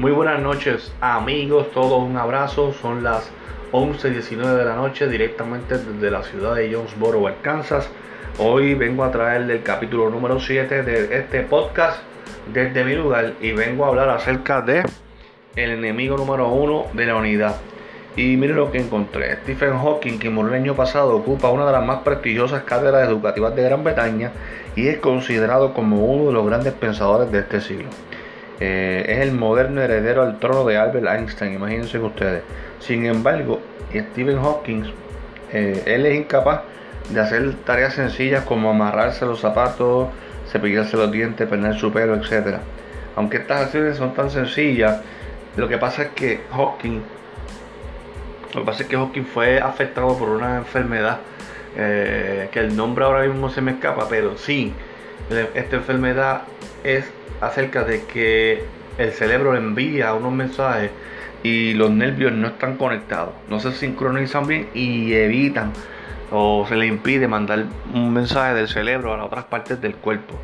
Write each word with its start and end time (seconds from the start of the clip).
Muy 0.00 0.12
buenas 0.12 0.40
noches 0.40 0.94
amigos, 1.02 1.70
todos 1.72 2.02
un 2.02 2.16
abrazo. 2.16 2.72
Son 2.72 3.04
las 3.04 3.30
11.19 3.70 4.56
de 4.56 4.64
la 4.64 4.74
noche 4.74 5.06
directamente 5.06 5.76
desde 5.76 6.10
la 6.10 6.22
ciudad 6.22 6.54
de 6.54 6.72
Jonesboro, 6.72 7.26
Arkansas. 7.26 7.86
Hoy 8.38 8.72
vengo 8.72 9.04
a 9.04 9.10
traerle 9.10 9.56
el 9.56 9.62
capítulo 9.62 10.08
número 10.08 10.40
7 10.40 10.84
de 10.84 11.18
este 11.18 11.42
podcast 11.42 12.00
desde 12.50 12.82
mi 12.82 12.94
lugar 12.94 13.34
y 13.42 13.52
vengo 13.52 13.84
a 13.84 13.88
hablar 13.88 14.08
acerca 14.08 14.62
de 14.62 14.84
el 15.54 15.70
enemigo 15.70 16.16
número 16.16 16.48
uno 16.48 16.86
de 16.94 17.04
la 17.04 17.16
unidad. 17.16 17.56
Y 18.16 18.38
miren 18.38 18.56
lo 18.56 18.72
que 18.72 18.78
encontré. 18.78 19.36
Stephen 19.42 19.76
Hawking, 19.76 20.18
que 20.18 20.30
murió 20.30 20.54
el 20.54 20.62
año 20.62 20.74
pasado, 20.74 21.14
ocupa 21.14 21.50
una 21.50 21.66
de 21.66 21.72
las 21.72 21.84
más 21.84 21.98
prestigiosas 21.98 22.62
cátedras 22.62 23.06
educativas 23.06 23.54
de 23.54 23.64
Gran 23.64 23.84
Bretaña 23.84 24.32
y 24.76 24.88
es 24.88 24.96
considerado 24.96 25.74
como 25.74 26.06
uno 26.06 26.28
de 26.28 26.32
los 26.32 26.46
grandes 26.46 26.72
pensadores 26.72 27.30
de 27.30 27.40
este 27.40 27.60
siglo. 27.60 27.90
Eh, 28.60 29.06
es 29.08 29.18
el 29.20 29.32
moderno 29.32 29.80
heredero 29.80 30.22
al 30.22 30.38
trono 30.38 30.64
de 30.66 30.76
Albert 30.76 31.06
Einstein, 31.06 31.54
imagínense 31.54 31.98
ustedes. 31.98 32.42
Sin 32.78 33.06
embargo, 33.06 33.60
Stephen 33.92 34.38
Hawking, 34.42 34.84
eh, 35.52 35.82
él 35.86 36.04
es 36.04 36.16
incapaz 36.16 36.62
de 37.08 37.20
hacer 37.20 37.54
tareas 37.64 37.94
sencillas 37.94 38.44
como 38.44 38.70
amarrarse 38.70 39.24
los 39.24 39.40
zapatos, 39.40 40.08
cepillarse 40.50 40.96
los 40.96 41.10
dientes, 41.10 41.48
peinar 41.48 41.78
su 41.78 41.90
pelo, 41.90 42.14
etc. 42.14 42.58
Aunque 43.16 43.38
estas 43.38 43.62
acciones 43.62 43.96
son 43.96 44.14
tan 44.14 44.30
sencillas, 44.30 45.00
lo 45.56 45.66
que 45.66 45.78
pasa 45.78 46.02
es 46.02 46.08
que 46.10 46.40
Hawking, 46.52 47.02
lo 48.54 48.60
que 48.60 48.66
pasa 48.66 48.82
es 48.82 48.88
que 48.88 48.96
Hawking 48.96 49.24
fue 49.24 49.58
afectado 49.58 50.16
por 50.18 50.28
una 50.28 50.56
enfermedad 50.58 51.18
eh, 51.76 52.48
que 52.52 52.60
el 52.60 52.76
nombre 52.76 53.04
ahora 53.04 53.22
mismo 53.26 53.48
se 53.48 53.60
me 53.60 53.72
escapa, 53.72 54.06
pero 54.08 54.36
sí, 54.36 54.74
esta 55.54 55.76
enfermedad 55.76 56.42
es 56.84 57.04
acerca 57.40 57.84
de 57.84 58.04
que 58.04 58.64
el 58.98 59.12
cerebro 59.12 59.56
envía 59.56 60.12
unos 60.14 60.32
mensajes 60.32 60.90
y 61.42 61.74
los 61.74 61.90
nervios 61.90 62.32
no 62.32 62.48
están 62.48 62.76
conectados, 62.76 63.32
no 63.48 63.60
se 63.60 63.72
sincronizan 63.72 64.46
bien 64.46 64.68
y 64.74 65.12
evitan 65.14 65.72
o 66.30 66.66
se 66.68 66.76
le 66.76 66.86
impide 66.86 67.26
mandar 67.26 67.64
un 67.92 68.12
mensaje 68.12 68.54
del 68.54 68.68
cerebro 68.68 69.14
a 69.14 69.16
las 69.16 69.26
otras 69.26 69.44
partes 69.44 69.80
del 69.80 69.94
cuerpo. 69.94 70.34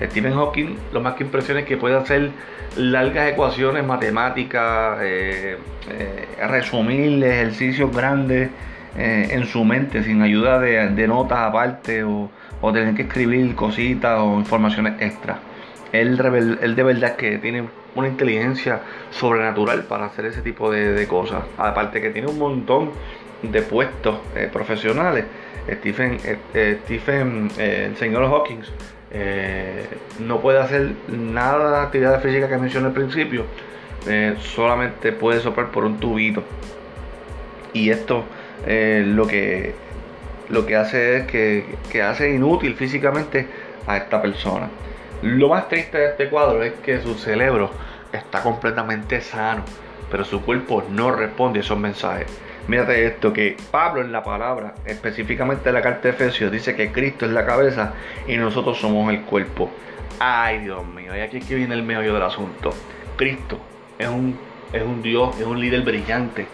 Stephen 0.00 0.34
Hawking 0.34 0.76
lo 0.92 1.00
más 1.00 1.14
que 1.14 1.24
impresiona 1.24 1.60
es 1.60 1.66
que 1.66 1.76
puede 1.76 1.96
hacer 1.96 2.30
largas 2.76 3.28
ecuaciones 3.28 3.84
matemáticas, 3.84 4.98
eh, 5.02 5.56
eh, 5.90 6.26
resumir 6.48 7.22
ejercicios 7.22 7.94
grandes 7.94 8.50
eh, 8.96 9.28
en 9.30 9.46
su 9.46 9.64
mente 9.64 10.02
sin 10.02 10.22
ayuda 10.22 10.58
de, 10.58 11.08
notas 11.08 11.38
aparte 11.38 12.04
o, 12.04 12.30
o 12.64 12.72
tener 12.72 12.94
que 12.94 13.02
escribir 13.02 13.54
cositas 13.54 14.18
o 14.20 14.38
informaciones 14.38 14.94
extras 15.00 15.38
él, 16.00 16.74
de 16.74 16.82
verdad 16.82 17.16
que 17.16 17.38
tiene 17.38 17.68
una 17.94 18.08
inteligencia 18.08 18.80
sobrenatural 19.10 19.84
para 19.84 20.06
hacer 20.06 20.26
ese 20.26 20.42
tipo 20.42 20.70
de, 20.70 21.06
cosas. 21.06 21.44
Aparte 21.56 22.00
que 22.00 22.10
tiene 22.10 22.28
un 22.28 22.38
montón 22.38 22.90
de 23.42 23.62
puestos 23.62 24.16
eh, 24.34 24.48
profesionales. 24.52 25.24
Stephen, 25.70 26.18
eh, 26.24 26.38
eh, 26.52 26.78
Stephen 26.82 27.50
el 27.56 27.96
señor 27.96 28.24
Hawkins, 28.24 28.72
no 30.18 30.40
puede 30.40 30.58
hacer 30.58 30.92
nada 31.08 31.66
de 31.66 31.70
la 31.70 31.82
actividad 31.84 32.20
física 32.20 32.48
que 32.48 32.58
mencioné 32.58 32.88
al 32.88 32.92
principio. 32.92 33.44
solamente 34.40 35.12
puede 35.12 35.40
soplar 35.40 35.70
por 35.70 35.84
un 35.84 35.98
tubito. 35.98 36.42
Y 37.72 37.90
esto 37.90 38.24
lo 38.66 39.26
que 39.28 39.74
lo 40.48 40.66
que 40.66 40.76
hace 40.76 41.18
es 41.18 41.26
que, 41.26 41.64
que 41.90 42.02
hace 42.02 42.30
inútil 42.30 42.74
físicamente 42.74 43.46
a 43.86 43.96
esta 43.96 44.20
persona. 44.20 44.68
Lo 45.22 45.48
más 45.48 45.68
triste 45.68 45.98
de 45.98 46.06
este 46.10 46.28
cuadro 46.28 46.62
es 46.62 46.74
que 46.74 47.00
su 47.00 47.14
cerebro 47.14 47.70
está 48.12 48.42
completamente 48.42 49.20
sano, 49.20 49.62
pero 50.10 50.24
su 50.24 50.42
cuerpo 50.42 50.84
no 50.90 51.10
responde 51.10 51.60
a 51.60 51.62
esos 51.62 51.78
mensajes. 51.78 52.26
Mírate 52.66 53.06
esto, 53.06 53.32
que 53.32 53.56
Pablo 53.70 54.00
en 54.00 54.10
la 54.10 54.24
palabra, 54.24 54.74
específicamente 54.86 55.68
en 55.68 55.74
la 55.74 55.82
carta 55.82 56.08
de 56.08 56.10
Efesios, 56.10 56.50
dice 56.50 56.74
que 56.74 56.92
Cristo 56.92 57.26
es 57.26 57.32
la 57.32 57.44
cabeza 57.44 57.92
y 58.26 58.38
nosotros 58.38 58.78
somos 58.78 59.12
el 59.12 59.20
cuerpo. 59.22 59.70
Ay, 60.18 60.60
Dios 60.60 60.86
mío, 60.86 61.14
y 61.14 61.20
aquí 61.20 61.38
es 61.38 61.44
que 61.44 61.56
viene 61.56 61.74
el 61.74 61.82
meollo 61.82 62.14
del 62.14 62.22
asunto. 62.22 62.70
Cristo 63.16 63.58
es 63.98 64.08
un, 64.08 64.38
es 64.72 64.82
un 64.82 65.02
Dios, 65.02 65.38
es 65.38 65.46
un 65.46 65.60
líder 65.60 65.82
brillante, 65.82 66.46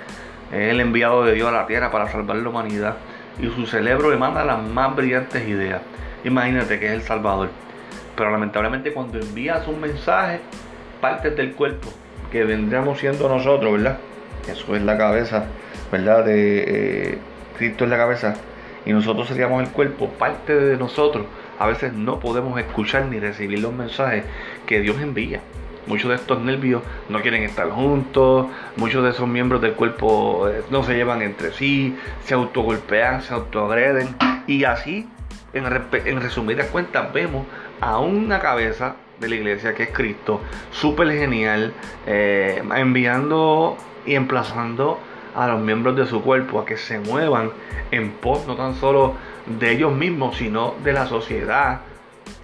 es 0.53 0.71
el 0.71 0.81
enviado 0.81 1.25
de 1.25 1.35
Dios 1.35 1.49
a 1.49 1.53
la 1.53 1.67
tierra 1.67 1.93
para 1.93 2.11
salvar 2.11 2.39
la 2.39 2.49
humanidad. 2.49 2.97
Y 3.39 3.47
su 3.49 3.67
cerebro 3.67 4.11
le 4.11 4.17
manda 4.17 4.45
las 4.45 4.63
más 4.63 4.95
brillantes 4.97 5.47
ideas. 5.47 5.83
Imagínate 6.25 6.79
que 6.79 6.87
es 6.87 6.93
el 6.93 7.03
Salvador 7.03 7.49
pero 8.21 8.33
lamentablemente 8.33 8.93
cuando 8.93 9.19
envías 9.19 9.67
un 9.67 9.81
mensaje, 9.81 10.41
partes 11.01 11.35
del 11.37 11.55
cuerpo 11.55 11.89
que 12.31 12.45
vendríamos 12.45 12.99
siendo 12.99 13.31
nosotros, 13.31 13.73
¿verdad? 13.73 13.97
Eso 14.47 14.77
es 14.77 14.83
la 14.83 14.99
cabeza, 14.99 15.47
¿verdad? 15.91 16.27
De 16.27 16.65
eh, 17.13 17.19
Cristo 17.57 17.85
es 17.85 17.91
la 17.91 17.97
cabeza 17.97 18.35
y 18.85 18.93
nosotros 18.93 19.27
seríamos 19.27 19.63
el 19.63 19.71
cuerpo, 19.71 20.11
parte 20.11 20.55
de 20.55 20.77
nosotros. 20.77 21.25
A 21.59 21.67
veces 21.67 21.95
no 21.95 22.21
podemos 22.21 22.61
escuchar 22.61 23.07
ni 23.07 23.19
recibir 23.19 23.61
los 23.61 23.73
mensajes 23.73 24.25
que 24.67 24.81
Dios 24.81 25.01
envía. 25.01 25.41
Muchos 25.91 26.11
de 26.11 26.15
estos 26.15 26.41
nervios 26.41 26.85
no 27.09 27.21
quieren 27.21 27.43
estar 27.43 27.69
juntos, 27.69 28.47
muchos 28.77 29.03
de 29.03 29.11
esos 29.11 29.27
miembros 29.27 29.61
del 29.61 29.73
cuerpo 29.73 30.49
eh, 30.49 30.63
no 30.71 30.85
se 30.85 30.95
llevan 30.95 31.21
entre 31.21 31.53
sí, 31.53 31.97
se 32.25 32.35
autogolpean, 32.35 33.23
se 33.23 33.35
autoagreden. 33.35 34.15
Y 34.47 34.63
así, 34.63 35.09
en, 35.53 36.21
resumidas 36.21 36.69
cuentas, 36.69 37.13
vemos 37.13 37.45
a 37.81 37.99
una 37.99 38.39
cabeza 38.39 38.95
de 39.19 39.31
la 39.31 39.35
iglesia 39.35 39.75
que 39.75 39.83
es 39.83 39.91
Cristo, 39.91 40.41
súper 40.71 41.11
genial, 41.11 41.75
eh, 42.07 42.63
enviando 42.77 43.77
y 44.07 44.15
emplazando 44.15 45.01
a 45.35 45.49
los 45.49 45.61
miembros 45.61 45.97
de 45.97 46.07
su 46.07 46.23
cuerpo 46.23 46.61
a 46.61 46.67
que 46.67 46.77
se 46.77 47.01
muevan 47.01 47.51
en 47.91 48.13
pos 48.13 48.47
no 48.47 48.55
tan 48.55 48.77
solo 48.77 49.15
de 49.59 49.73
ellos 49.73 49.93
mismos, 49.93 50.37
sino 50.37 50.77
de 50.85 50.93
la 50.93 51.07
sociedad 51.07 51.81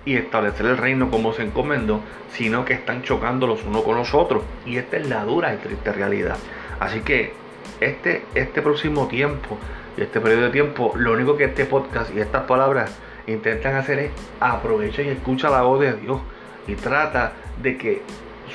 y 0.05 0.17
establecer 0.17 0.67
el 0.67 0.77
reino 0.77 1.11
como 1.11 1.33
se 1.33 1.43
encomendó, 1.43 2.01
sino 2.33 2.65
que 2.65 2.75
están 2.75 3.03
chocando 3.03 3.47
los 3.47 3.65
unos 3.65 3.83
con 3.83 3.97
los 3.97 4.15
otros. 4.15 4.43
Y 4.65 4.77
esta 4.77 4.97
es 4.97 5.09
la 5.09 5.25
dura 5.25 5.55
y 5.55 5.59
triste 5.59 5.93
realidad. 5.93 6.37
Así 6.81 7.01
que 7.01 7.33
este, 7.81 8.25
este 8.35 8.63
próximo 8.63 9.09
tiempo, 9.09 9.59
este 9.97 10.21
periodo 10.21 10.43
de 10.43 10.51
tiempo, 10.51 10.93
lo 10.97 11.13
único 11.13 11.37
que 11.37 11.45
este 11.45 11.65
podcast 11.65 12.15
y 12.15 12.21
estas 12.21 12.45
palabras 12.45 12.97
intentan 13.27 13.75
hacer 13.77 13.99
es 13.99 14.11
aprovecha 14.41 15.03
y 15.03 15.09
escucha 15.09 15.51
la 15.51 15.63
voz 15.63 15.81
de 15.81 15.95
Dios 15.95 16.21
y 16.67 16.75
trata 16.75 17.33
de 17.63 17.77
que 17.77 18.03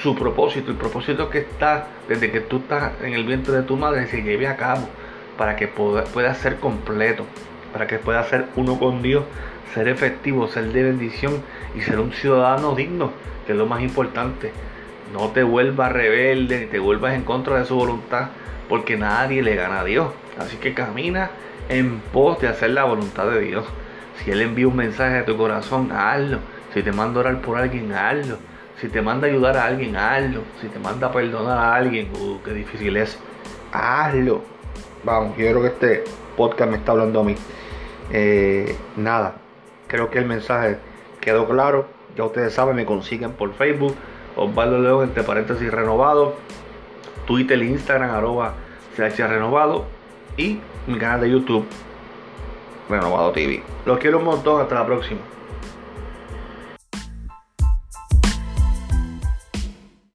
su 0.02 0.16
propósito, 0.16 0.72
el 0.72 0.78
propósito 0.78 1.30
que 1.30 1.40
está 1.40 1.88
desde 2.08 2.32
que 2.32 2.42
tú 2.42 2.58
estás 2.58 2.94
en 3.04 3.14
el 3.14 3.26
vientre 3.26 3.54
de 3.54 3.64
tu 3.64 3.76
madre 3.76 4.08
se 4.08 4.22
lleve 4.22 4.48
a 4.48 4.56
cabo 4.56 4.88
para 5.38 5.56
que 5.56 5.68
pueda, 5.68 6.36
ser 6.36 6.58
completo, 6.58 7.26
para 7.72 7.88
que 7.88 7.98
pueda 7.98 8.24
ser 8.24 8.46
uno 8.56 8.80
con 8.80 9.02
Dios, 9.02 9.24
ser 9.74 9.88
efectivo, 9.88 10.48
ser 10.48 10.72
de 10.72 10.84
bendición 10.84 11.42
y 11.76 11.82
ser 11.82 12.00
un 12.00 12.12
ciudadano 12.12 12.76
digno, 12.76 13.12
que 13.46 13.54
es 13.54 13.58
lo 13.58 13.66
más 13.66 13.82
importante. 13.82 14.52
No 15.14 15.30
te 15.30 15.44
vuelvas 15.44 15.92
rebelde 15.92 16.62
ni 16.62 16.66
te 16.68 16.80
vuelvas 16.80 17.14
en 17.14 17.24
contra 17.24 17.60
de 17.60 17.66
su 17.66 17.76
voluntad, 17.76 18.30
porque 18.70 18.98
nadie 18.98 19.42
le 19.42 19.56
gana 19.56 19.82
a 19.82 19.84
Dios. 19.84 20.08
Así 20.38 20.58
que 20.58 20.74
camina 20.74 21.32
en 21.70 22.00
pos 22.00 22.40
de 22.40 22.48
hacer 22.48 22.72
la 22.72 22.86
voluntad 22.86 23.28
de 23.28 23.42
Dios. 23.42 23.66
Si 24.18 24.32
Él 24.32 24.42
envía 24.42 24.68
un 24.68 24.76
mensaje 24.76 25.18
a 25.18 25.26
tu 25.26 25.36
corazón, 25.38 25.92
hazlo. 25.92 26.40
Si 26.74 26.84
te 26.84 26.92
manda 26.92 27.20
orar 27.20 27.42
por 27.42 27.58
alguien, 27.58 27.92
hazlo. 27.94 28.38
Si 28.80 28.88
te 28.88 29.02
manda 29.02 29.28
ayudar 29.28 29.58
a 29.58 29.66
alguien, 29.66 29.96
hazlo. 29.96 30.42
Si 30.62 30.68
te 30.68 30.80
manda 30.80 31.12
perdonar 31.12 31.58
a 31.58 31.76
alguien, 31.76 32.10
uh, 32.20 32.40
qué 32.44 32.54
difícil 32.54 32.98
es, 32.98 33.20
hazlo. 33.72 34.44
Vamos, 35.04 35.38
yo 35.38 35.48
creo 35.48 35.62
que 35.62 35.68
este 35.68 36.04
podcast 36.38 36.70
me 36.70 36.78
está 36.78 36.92
hablando 36.92 37.22
a 37.22 37.24
mí. 37.24 37.36
Eh, 38.12 38.76
nada, 38.98 39.36
creo 39.88 40.10
que 40.10 40.20
el 40.20 40.26
mensaje 40.26 40.78
quedó 41.20 41.48
claro. 41.48 41.88
Ya 42.16 42.24
ustedes 42.24 42.54
saben, 42.54 42.76
me 42.76 42.86
consiguen 42.86 43.32
por 43.32 43.54
Facebook, 43.54 43.96
Osvaldo 44.36 44.80
León, 44.80 45.04
entre 45.04 45.24
paréntesis 45.24 45.72
renovado, 45.72 46.36
Twitter, 47.26 47.62
Instagram, 47.62 48.12
arroba 48.12 48.54
y 50.38 50.60
mi 50.88 50.98
canal 50.98 51.22
de 51.22 51.30
YouTube 51.30 51.66
Renovado 52.90 53.32
TV. 53.32 53.64
Los 53.86 54.00
quiero 54.00 54.20
un 54.20 54.26
montón, 54.26 54.62
hasta 54.62 54.76
la 54.76 54.86
próxima. 54.86 55.22